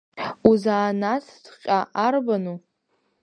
Узанааҭҵәҟьа 0.49 1.79
арбану? 2.05 2.57